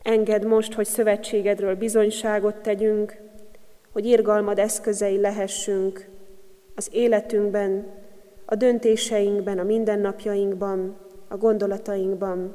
[0.02, 3.16] engedd most, hogy szövetségedről bizonyságot tegyünk,
[3.92, 6.08] hogy irgalmad eszközei lehessünk
[6.74, 7.86] az életünkben,
[8.44, 10.96] a döntéseinkben, a mindennapjainkban,
[11.28, 12.54] a gondolatainkban.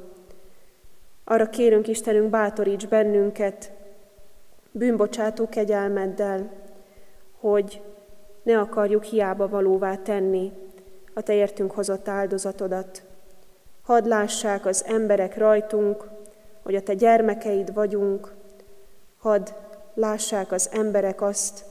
[1.24, 3.72] Arra kérünk, Istenünk, bátoríts bennünket,
[4.70, 6.50] bűnbocsátó kegyelmeddel,
[7.40, 7.82] hogy
[8.42, 10.52] ne akarjuk hiába valóvá tenni
[11.14, 13.02] a Te értünk hozott áldozatodat.
[13.82, 16.08] Hadd lássák az emberek rajtunk,
[16.62, 18.32] hogy a Te gyermekeid vagyunk,
[19.18, 19.48] hadd
[19.94, 21.64] lássák az emberek azt,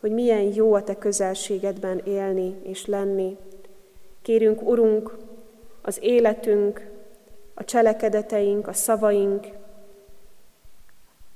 [0.00, 3.36] hogy milyen jó a Te közelségedben élni és lenni.
[4.22, 5.16] Kérünk, Urunk,
[5.82, 6.90] az életünk,
[7.54, 9.46] a cselekedeteink, a szavaink,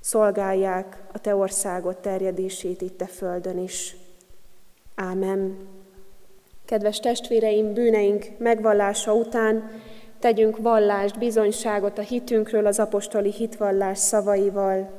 [0.03, 3.97] szolgálják a Te országot terjedését itt a földön is.
[4.95, 5.57] Ámen.
[6.65, 9.71] Kedves testvéreim, bűneink megvallása után
[10.19, 14.91] tegyünk vallást, bizonyságot a hitünkről az apostoli hitvallás szavaival.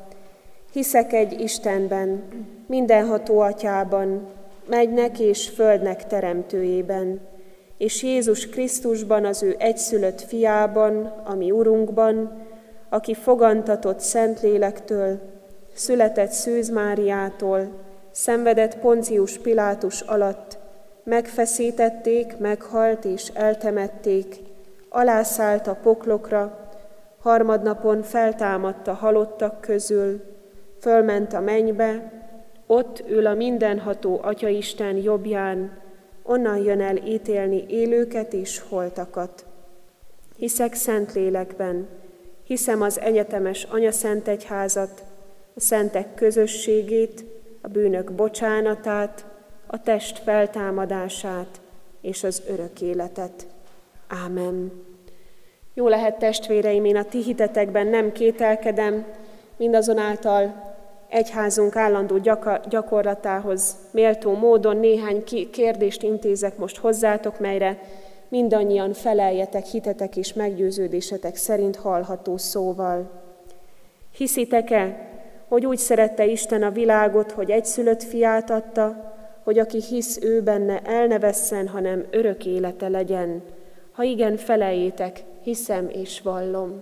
[0.71, 2.23] Hiszek egy Istenben,
[2.67, 4.27] mindenható atyában,
[4.69, 7.21] megynek és földnek teremtőjében,
[7.77, 12.42] és Jézus Krisztusban, az ő egyszülött fiában, ami Urunkban,
[12.93, 15.19] aki fogantatott Szentlélektől,
[15.73, 17.67] született Szűz Máriától,
[18.11, 20.57] szenvedett Poncius Pilátus alatt,
[21.03, 24.35] megfeszítették, meghalt és eltemették,
[24.89, 26.69] alászállt a poklokra,
[27.19, 30.21] harmadnapon feltámadt a halottak közül,
[30.79, 32.11] fölment a mennybe,
[32.67, 35.77] ott ül a mindenható Atyaisten jobbján,
[36.23, 39.45] onnan jön el ítélni élőket és holtakat.
[40.37, 41.87] Hiszek szent lélekben,
[42.43, 45.03] hiszem az egyetemes Szent Egyházat,
[45.55, 47.25] a szentek közösségét,
[47.61, 49.25] a bűnök bocsánatát,
[49.67, 51.61] a test feltámadását
[52.01, 53.47] és az örök életet.
[54.07, 54.71] Ámen.
[55.73, 59.05] Jó lehet, testvéreim, én a ti hitetekben nem kételkedem,
[59.57, 60.73] mindazonáltal
[61.09, 62.17] egyházunk állandó
[62.69, 67.79] gyakorlatához méltó módon néhány kérdést intézek most hozzátok, melyre
[68.33, 73.09] mindannyian feleljetek hitetek és meggyőződésetek szerint hallható szóval.
[74.11, 75.09] Hiszitek-e,
[75.47, 79.13] hogy úgy szerette Isten a világot, hogy egyszülött fiát adta,
[79.43, 83.43] hogy aki hisz ő benne, el ne vesszen, hanem örök élete legyen.
[83.91, 86.81] Ha igen, felejétek, hiszem és vallom.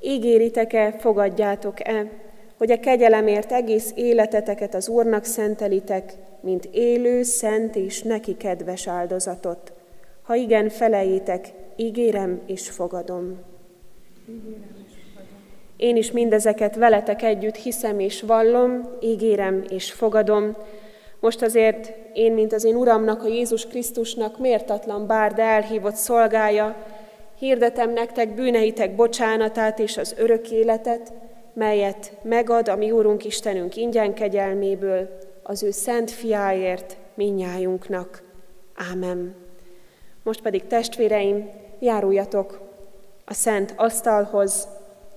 [0.00, 2.06] Ígéritek-e, fogadjátok-e,
[2.60, 9.72] hogy a kegyelemért egész életeteket az Úrnak szentelitek, mint élő, szent és neki kedves áldozatot.
[10.22, 13.38] Ha igen, felejétek, ígérem és fogadom.
[15.76, 20.56] Én is mindezeket veletek együtt hiszem és vallom, ígérem és fogadom.
[21.20, 26.76] Most azért én, mint az én Uramnak, a Jézus Krisztusnak mértatlan bár, de elhívott szolgája,
[27.38, 31.12] hirdetem nektek bűneitek bocsánatát és az örök életet,
[31.52, 38.22] melyet megad a mi Úrunk Istenünk ingyen kegyelméből, az ő szent fiáért minnyájunknak.
[38.90, 39.34] Ámen.
[40.22, 42.60] Most pedig testvéreim, járuljatok
[43.24, 44.68] a szent asztalhoz,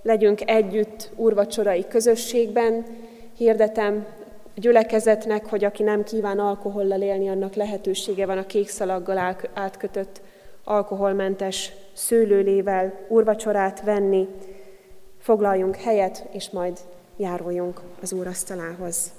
[0.01, 2.86] legyünk együtt úrvacsorai közösségben,
[3.38, 4.05] hirdetem
[4.55, 10.21] a gyülekezetnek, hogy aki nem kíván alkohollal élni, annak lehetősége van a kék szalaggal átkötött
[10.63, 14.27] alkoholmentes szőlőlével úrvacsorát venni.
[15.24, 16.80] Foglaljunk helyet, és majd
[17.17, 19.11] járuljunk az úrasztalához.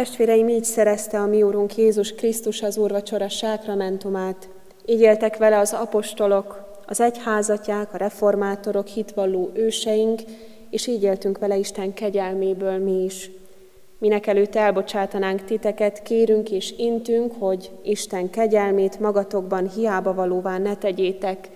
[0.00, 4.48] Testvéreim, így szerezte a mi Úrunk Jézus Krisztus az úrvacsora sákramentumát.
[4.86, 10.20] Így éltek vele az apostolok, az egyházatják, a reformátorok, hitvalló őseink,
[10.70, 13.30] és így éltünk vele Isten kegyelméből mi is.
[13.98, 21.48] Minek előtt elbocsátanánk titeket, kérünk és intünk, hogy Isten kegyelmét magatokban hiába valóvá ne tegyétek,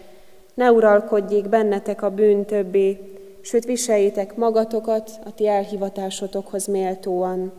[0.54, 2.98] ne uralkodjék bennetek a bűn többé,
[3.40, 7.52] sőt viseljétek magatokat a ti elhivatásotokhoz méltóan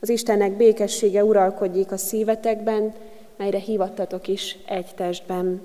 [0.00, 2.94] Az Istennek békessége uralkodjék a szívetekben,
[3.36, 5.60] melyre hívattatok is egy testben.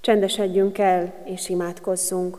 [0.00, 2.38] Csendesedjünk el és imádkozzunk.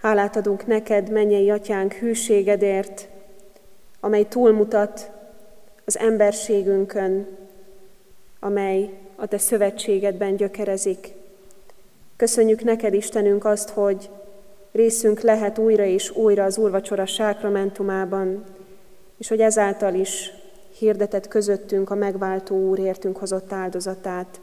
[0.00, 3.08] Hálát adunk neked, mennyei atyánk, hűségedért,
[4.00, 5.10] amely túlmutat
[5.84, 7.26] az emberségünkön,
[8.40, 11.12] amely a te szövetségedben gyökerezik.
[12.16, 14.10] Köszönjük neked, Istenünk, azt, hogy
[14.76, 18.44] részünk lehet újra és újra az úrvacsora sákramentumában,
[19.18, 20.32] és hogy ezáltal is
[20.78, 24.40] hirdetett közöttünk a megváltó Úr értünk hozott áldozatát,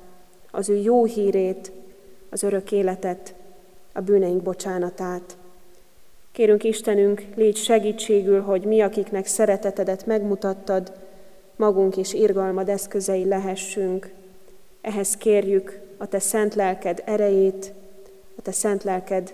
[0.52, 1.72] az ő jó hírét,
[2.30, 3.34] az örök életet,
[3.94, 5.38] a bűneink bocsánatát.
[6.32, 10.92] Kérünk Istenünk, légy segítségül, hogy mi, akiknek szeretetedet megmutattad,
[11.56, 14.10] magunk és irgalmad eszközei lehessünk.
[14.82, 17.74] Ehhez kérjük a Te szent lelked erejét,
[18.38, 19.34] a Te szent lelked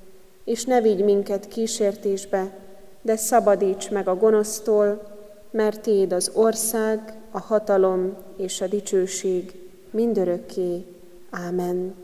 [0.43, 2.51] és ne vigy minket kísértésbe,
[3.01, 5.01] de szabadíts meg a gonosztól,
[5.51, 9.53] mert Téd az ország, a hatalom és a dicsőség
[9.89, 10.85] mindörökké.
[11.29, 11.95] Ámen.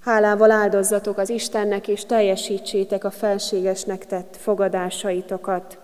[0.00, 5.78] Hálával áldozzatok az Istennek, és teljesítsétek a felségesnek tett fogadásaitokat.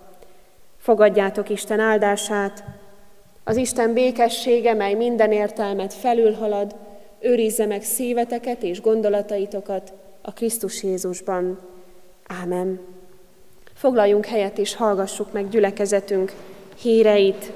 [0.78, 2.64] Fogadjátok Isten áldását,
[3.44, 6.74] az Isten békessége, mely minden értelmet felülhalad,
[7.20, 9.92] őrizze meg szíveteket és gondolataitokat
[10.26, 11.58] a Krisztus Jézusban.
[12.26, 12.80] Ámen.
[13.74, 16.32] Foglaljunk helyet és hallgassuk meg gyülekezetünk
[16.76, 17.52] híreit.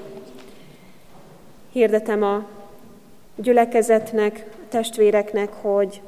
[1.71, 2.47] Hirdetem a
[3.35, 6.01] gyülekezetnek, a testvéreknek, hogy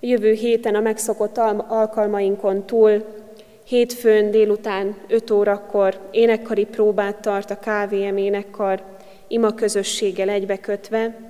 [0.00, 3.04] jövő héten a megszokott alkalmainkon túl
[3.64, 8.82] hétfőn délután 5 órakor énekkari próbát tart a KVM énekkar
[9.28, 11.29] ima közösséggel egybekötve,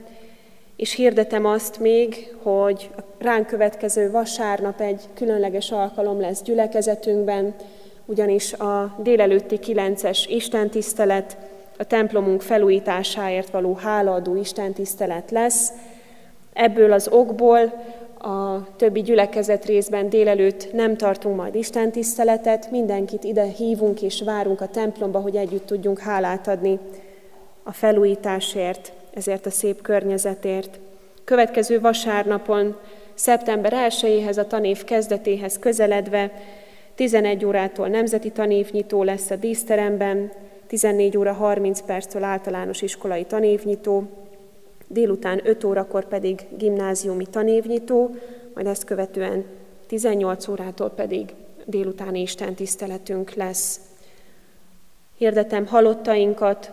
[0.81, 7.55] és hirdetem azt még, hogy ránk következő vasárnap egy különleges alkalom lesz gyülekezetünkben,
[8.05, 11.37] ugyanis a délelőtti 9-es istentisztelet,
[11.78, 15.72] a templomunk felújításáért való hálaadó istentisztelet lesz.
[16.53, 17.72] Ebből az okból
[18.18, 24.68] a többi gyülekezet részben délelőtt nem tartunk majd istentiszteletet, mindenkit ide hívunk és várunk a
[24.68, 26.78] templomba, hogy együtt tudjunk hálát adni
[27.62, 30.79] a felújításért, ezért a szép környezetért.
[31.25, 32.77] Következő vasárnapon,
[33.15, 36.33] szeptember 1-éhez, a tanév kezdetéhez közeledve,
[36.95, 40.33] 11 órától nemzeti tanévnyitó lesz a díszteremben,
[40.67, 44.09] 14 óra 30 perctől általános iskolai tanévnyitó,
[44.87, 48.15] délután 5 órakor pedig gimnáziumi tanévnyitó,
[48.55, 49.45] majd ezt követően
[49.87, 51.35] 18 órától pedig
[51.65, 53.81] délutáni Isten tiszteletünk lesz.
[55.17, 56.73] Hirdetem halottainkat,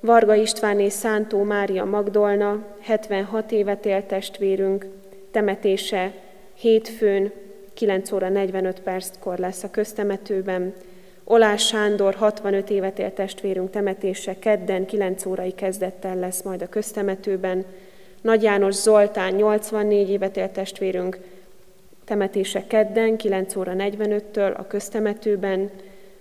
[0.00, 4.86] Varga István és Szántó Mária Magdolna, 76 évet élt testvérünk,
[5.30, 6.12] temetése
[6.54, 7.32] hétfőn
[7.74, 10.74] 9 óra 45 perckor lesz a köztemetőben,
[11.28, 17.64] Olás Sándor 65 évet élt testvérünk temetése kedden 9 órai kezdettel lesz majd a köztemetőben.
[18.20, 21.18] Nagy János Zoltán 84 évet élt testvérünk
[22.04, 25.70] temetése kedden 9 óra 45-től a köztemetőben.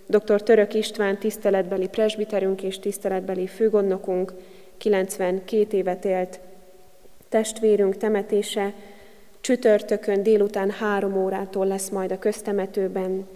[0.07, 0.41] Dr.
[0.41, 4.33] Török István tiszteletbeli presbiterünk és tiszteletbeli főgondnokunk
[4.77, 6.39] 92 évet élt
[7.29, 8.73] testvérünk temetése
[9.41, 13.27] csütörtökön délután három órától lesz majd a köztemetőben.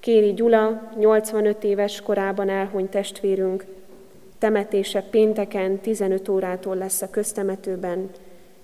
[0.00, 3.64] Kéri Gyula, 85 éves korában elhunyt testvérünk,
[4.38, 8.10] temetése pénteken 15 órától lesz a köztemetőben,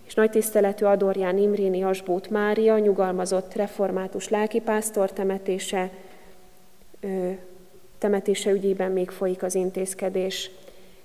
[0.06, 5.90] és nagy tiszteletű Adorján Imréni Asbót Mária, nyugalmazott református lelkipásztor temetése,
[8.03, 10.50] temetése ügyében még folyik az intézkedés.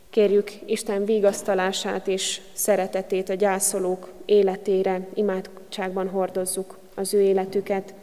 [0.10, 7.94] Kérjük Isten vigasztalását és szeretetét a gyászolók életére, imádságban hordozzuk az ő életüket.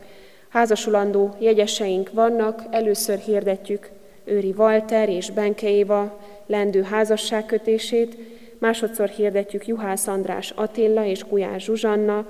[0.48, 3.90] Házasulandó jegyeseink vannak, először hirdetjük
[4.24, 8.16] Őri Walter és Benke Éva lendő házasságkötését,
[8.58, 12.26] másodszor hirdetjük Juhász András Attila és Gulyás Zsuzsanna,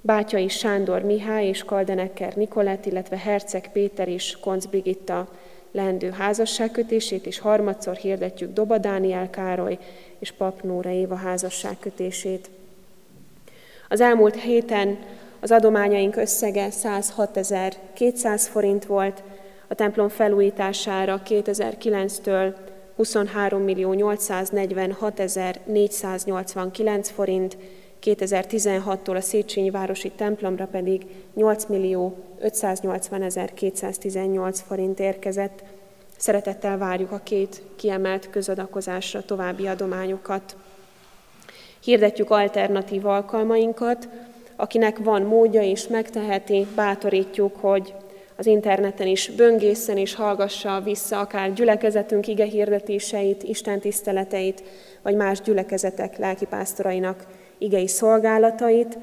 [0.00, 5.28] Bátyai Sándor Mihály és Kaldenekker Nikolett, illetve Herceg Péter és Konc Brigitta
[5.72, 9.78] lendő házasságkötését, és harmadszor hirdetjük Doba Dániel Károly
[10.18, 12.50] és Pap Nóra Éva házasságkötését.
[13.88, 14.98] Az elmúlt héten
[15.40, 19.22] az adományaink összege 106.200 forint volt,
[19.68, 22.54] a templom felújítására 2009-től
[22.96, 27.56] 23 millió 846 489 forint,
[28.02, 35.62] 2016-tól a Széchenyi Városi templomra pedig 8 millió 580 218 forint érkezett.
[36.16, 40.56] Szeretettel várjuk a két kiemelt közadakozásra további adományokat.
[41.80, 44.08] Hirdetjük alternatív alkalmainkat,
[44.56, 47.94] akinek van módja és megteheti, bátorítjuk, hogy
[48.36, 54.62] az interneten is böngészen és hallgassa vissza akár gyülekezetünk ige hirdetéseit, Isten tiszteleteit,
[55.02, 57.26] vagy más gyülekezetek lelkipásztorainak
[57.62, 58.98] igei szolgálatait.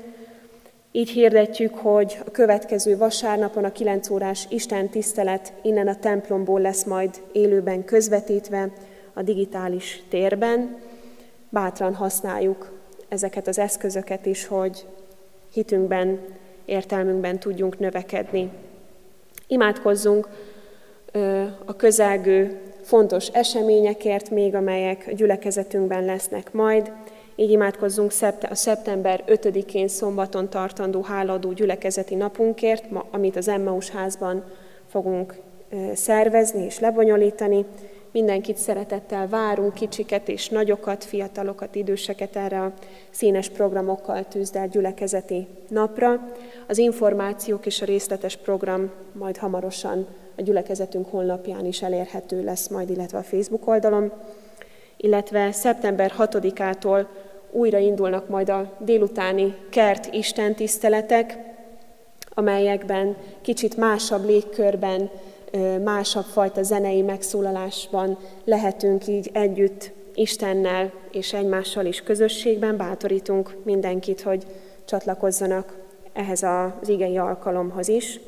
[0.91, 6.83] Így hirdetjük, hogy a következő vasárnapon a 9 órás Isten tisztelet innen a templomból lesz
[6.83, 8.69] majd élőben közvetítve
[9.13, 10.77] a digitális térben.
[11.49, 12.71] Bátran használjuk
[13.07, 14.85] ezeket az eszközöket is, hogy
[15.53, 16.19] hitünkben,
[16.65, 18.49] értelmünkben tudjunk növekedni.
[19.47, 20.27] Imádkozzunk
[21.65, 26.91] a közelgő fontos eseményekért még, amelyek gyülekezetünkben lesznek majd.
[27.39, 28.11] Így imádkozzunk
[28.49, 34.43] a szeptember 5-én szombaton tartandó háladó gyülekezeti napunkért, amit az Emmaus házban
[34.87, 35.35] fogunk
[35.93, 37.65] szervezni és lebonyolítani.
[38.11, 42.73] Mindenkit szeretettel várunk, kicsiket és nagyokat, fiatalokat, időseket erre a
[43.09, 46.27] színes programokkal tűzdelt gyülekezeti napra.
[46.67, 52.89] Az információk és a részletes program majd hamarosan a gyülekezetünk honlapján is elérhető lesz majd,
[52.89, 54.11] illetve a Facebook oldalon.
[55.01, 57.05] Illetve szeptember 6-ától
[57.51, 61.37] újra indulnak majd a délutáni kert istentiszteletek,
[62.29, 65.09] amelyekben kicsit másabb légkörben
[65.83, 72.77] másabb fajta zenei megszólalásban lehetünk így együtt Istennel és egymással is közösségben.
[72.77, 74.45] Bátorítunk mindenkit, hogy
[74.85, 75.77] csatlakozzanak
[76.13, 78.19] ehhez az igei alkalomhoz is.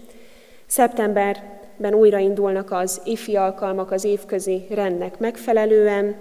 [0.66, 6.16] Szeptemberben újraindulnak az ifi alkalmak az évközi rendnek megfelelően,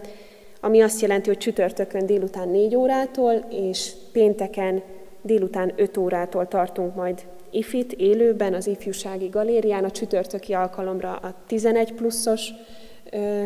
[0.60, 4.82] ami azt jelenti, hogy csütörtökön délután 4 órától, és pénteken
[5.22, 11.92] délután 5 órától tartunk majd ifit élőben az ifjúsági galérián, a csütörtöki alkalomra a 11
[11.92, 12.50] pluszos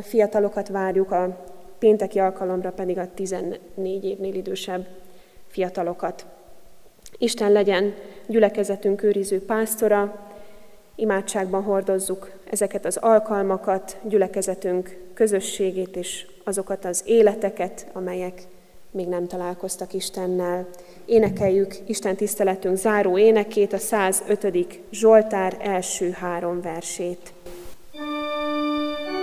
[0.03, 1.45] fiatalokat várjuk, a
[1.79, 4.87] pénteki alkalomra pedig a 14 évnél idősebb
[5.47, 6.27] fiatalokat.
[7.19, 7.95] Isten legyen
[8.27, 10.29] gyülekezetünk őriző pásztora,
[10.95, 18.43] imádságban hordozzuk ezeket az alkalmakat, gyülekezetünk közösségét és azokat az életeket, amelyek
[18.91, 20.69] még nem találkoztak Istennel.
[21.05, 24.81] Énekeljük Isten tiszteletünk záró énekét, a 105.
[24.91, 27.33] Zsoltár első három versét.
[27.97, 29.14] thank you